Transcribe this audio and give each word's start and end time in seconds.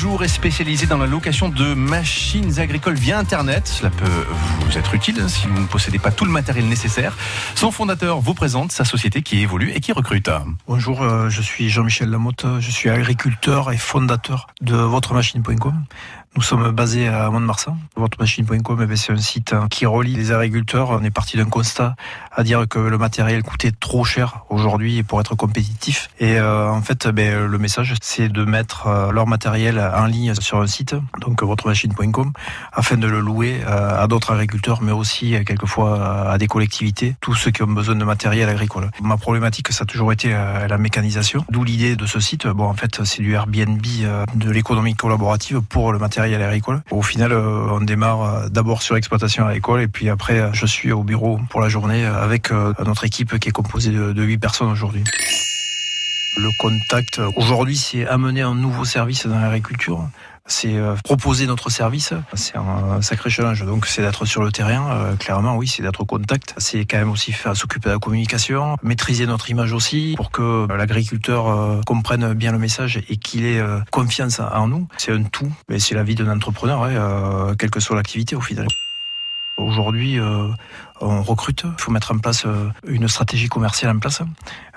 est 0.00 0.28
spécialisé 0.28 0.86
dans 0.86 0.96
la 0.96 1.06
location 1.06 1.50
de 1.50 1.74
machines 1.74 2.58
agricoles 2.58 2.94
via 2.94 3.18
Internet. 3.18 3.68
Cela 3.68 3.90
peut 3.90 4.26
vous 4.60 4.78
être 4.78 4.94
utile 4.94 5.28
si 5.28 5.46
vous 5.46 5.60
ne 5.60 5.66
possédez 5.66 5.98
pas 5.98 6.10
tout 6.10 6.24
le 6.24 6.30
matériel 6.30 6.66
nécessaire. 6.66 7.16
Son 7.54 7.70
fondateur 7.70 8.18
vous 8.18 8.32
présente 8.32 8.72
sa 8.72 8.86
société 8.86 9.20
qui 9.20 9.40
évolue 9.40 9.72
et 9.72 9.80
qui 9.80 9.92
recrute. 9.92 10.30
Bonjour, 10.66 11.02
euh, 11.02 11.28
je 11.28 11.42
suis 11.42 11.68
Jean-Michel 11.68 12.08
Lamotte, 12.08 12.46
je 12.60 12.70
suis 12.70 12.88
agriculteur 12.88 13.72
et 13.72 13.76
fondateur 13.76 14.46
de 14.62 14.74
VotreMachine.com. 14.74 15.84
Nous 16.36 16.42
sommes 16.42 16.70
basés 16.70 17.08
à 17.08 17.28
Mont-de-Marsan. 17.28 17.76
VotreMachine.com, 17.96 18.88
eh 18.88 18.96
c'est 18.96 19.12
un 19.12 19.16
site 19.16 19.52
qui 19.68 19.84
relie 19.84 20.14
les 20.14 20.30
agriculteurs. 20.30 20.90
On 20.90 21.02
est 21.02 21.10
parti 21.10 21.36
d'un 21.36 21.46
constat 21.46 21.96
à 22.30 22.44
dire 22.44 22.68
que 22.68 22.78
le 22.78 22.98
matériel 22.98 23.42
coûtait 23.42 23.72
trop 23.72 24.04
cher 24.04 24.44
aujourd'hui 24.48 25.02
pour 25.02 25.18
être 25.20 25.34
compétitif. 25.34 26.08
Et 26.20 26.38
euh, 26.38 26.70
en 26.70 26.82
fait, 26.82 27.08
ben, 27.08 27.46
le 27.46 27.58
message, 27.58 27.94
c'est 28.00 28.28
de 28.28 28.44
mettre 28.44 28.86
euh, 28.86 29.10
leur 29.10 29.26
matériel 29.26 29.78
en 29.96 30.06
ligne 30.06 30.34
sur 30.34 30.60
un 30.60 30.66
site, 30.66 30.94
donc 31.20 31.42
VotreMachine.com, 31.42 32.32
afin 32.72 32.96
de 32.96 33.06
le 33.06 33.20
louer 33.20 33.60
à 33.64 34.06
d'autres 34.06 34.32
agriculteurs, 34.32 34.82
mais 34.82 34.92
aussi 34.92 35.34
quelquefois 35.44 36.30
à 36.30 36.38
des 36.38 36.46
collectivités, 36.46 37.16
tous 37.20 37.34
ceux 37.34 37.50
qui 37.50 37.62
ont 37.62 37.66
besoin 37.66 37.94
de 37.94 38.04
matériel 38.04 38.48
agricole. 38.48 38.90
Ma 39.02 39.16
problématique, 39.16 39.68
ça 39.72 39.82
a 39.82 39.86
toujours 39.86 40.12
été 40.12 40.30
la 40.30 40.78
mécanisation. 40.78 41.44
D'où 41.50 41.64
l'idée 41.64 41.96
de 41.96 42.06
ce 42.06 42.20
site. 42.20 42.46
Bon, 42.46 42.64
en 42.64 42.74
fait, 42.74 43.04
c'est 43.04 43.22
du 43.22 43.34
Airbnb 43.34 43.80
de 44.34 44.50
l'économie 44.50 44.94
collaborative 44.94 45.60
pour 45.60 45.92
le 45.92 45.98
matériel 45.98 46.42
agricole. 46.42 46.82
Au 46.90 47.02
final, 47.02 47.32
euh, 47.32 47.68
on 47.70 47.80
démarre 47.80 48.22
euh, 48.22 48.48
d'abord 48.48 48.82
sur 48.82 48.94
l'exploitation 48.94 49.46
agricole 49.46 49.80
et 49.80 49.88
puis 49.88 50.08
après, 50.08 50.38
euh, 50.38 50.52
je 50.52 50.66
suis 50.66 50.92
au 50.92 51.02
bureau 51.02 51.40
pour 51.50 51.60
la 51.60 51.68
journée 51.68 52.04
avec 52.04 52.50
notre 52.50 53.04
équipe 53.04 53.38
qui 53.38 53.48
est 53.48 53.52
composée 53.52 53.90
de 53.90 54.22
8 54.22 54.38
personnes 54.38 54.70
aujourd'hui. 54.70 55.04
Le 56.36 56.50
contact, 56.58 57.20
aujourd'hui, 57.36 57.76
c'est 57.76 58.06
amener 58.06 58.42
un 58.42 58.54
nouveau 58.54 58.84
service 58.84 59.26
dans 59.26 59.38
l'agriculture 59.38 60.08
c'est 60.46 60.76
proposer 61.04 61.46
notre 61.46 61.70
service. 61.70 62.12
C'est 62.34 62.56
un 62.56 63.00
sacré 63.02 63.30
challenge. 63.30 63.64
Donc, 63.64 63.86
c'est 63.86 64.02
d'être 64.02 64.24
sur 64.24 64.42
le 64.42 64.50
terrain. 64.50 65.14
clairement, 65.16 65.56
oui, 65.56 65.68
c'est 65.68 65.82
d'être 65.82 66.00
au 66.00 66.04
contact. 66.04 66.54
C'est 66.58 66.84
quand 66.86 66.98
même 66.98 67.10
aussi 67.10 67.32
s'occuper 67.54 67.88
de 67.88 67.94
la 67.94 68.00
communication, 68.00 68.76
maîtriser 68.82 69.26
notre 69.26 69.48
image 69.50 69.72
aussi 69.72 70.14
pour 70.16 70.30
que 70.30 70.66
l'agriculteur 70.68 71.80
comprenne 71.86 72.34
bien 72.34 72.52
le 72.52 72.58
message 72.58 73.00
et 73.08 73.16
qu'il 73.16 73.44
ait 73.46 73.62
confiance 73.90 74.40
en 74.40 74.66
nous. 74.66 74.88
C'est 74.98 75.12
un 75.12 75.22
tout. 75.22 75.50
Mais 75.68 75.78
c'est 75.78 75.94
la 75.94 76.02
vie 76.02 76.16
d'un 76.16 76.30
entrepreneur, 76.30 76.82
hein, 76.82 77.54
quelle 77.56 77.70
que 77.70 77.80
soit 77.80 77.94
l'activité 77.94 78.34
au 78.34 78.40
final. 78.40 78.66
Aujourd'hui, 79.60 80.18
euh, 80.18 80.48
on 81.00 81.22
recrute. 81.22 81.64
Il 81.64 81.80
faut 81.80 81.90
mettre 81.90 82.12
en 82.12 82.18
place 82.18 82.44
euh, 82.46 82.70
une 82.86 83.08
stratégie 83.08 83.48
commerciale 83.48 83.94
en 83.94 83.98
place. 83.98 84.22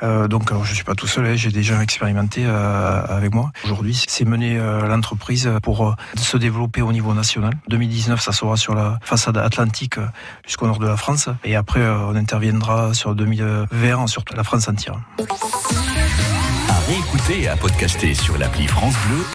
Euh, 0.01 0.27
donc, 0.27 0.51
je 0.51 0.69
ne 0.69 0.75
suis 0.75 0.83
pas 0.83 0.95
tout 0.95 1.07
seul. 1.07 1.25
Hein, 1.25 1.35
j'ai 1.35 1.51
déjà 1.51 1.81
expérimenté 1.81 2.45
avec 2.45 3.33
moi. 3.33 3.51
Aujourd'hui, 3.65 4.03
c'est 4.07 4.25
mener 4.25 4.57
l'entreprise 4.57 5.49
pour 5.61 5.95
se 6.15 6.37
développer 6.37 6.81
au 6.81 6.91
niveau 6.91 7.13
national. 7.13 7.53
2019, 7.69 8.21
ça 8.21 8.31
sera 8.31 8.57
sur 8.57 8.75
la 8.75 8.99
façade 9.01 9.37
atlantique 9.37 9.95
jusqu'au 10.45 10.67
nord 10.67 10.79
de 10.79 10.87
la 10.87 10.97
France. 10.97 11.29
Et 11.43 11.55
après, 11.55 11.87
on 11.87 12.15
interviendra 12.15 12.93
sur 12.93 13.15
2020 13.15 14.07
sur 14.07 14.23
la 14.35 14.43
France 14.43 14.67
entière. 14.67 14.99
À 16.69 16.79
réécouter 16.87 17.43
et 17.43 17.47
à 17.47 17.55
podcaster 17.55 18.13
sur 18.13 18.37
l'appli 18.37 18.67
France 18.67 18.95
Bleu 19.07 19.23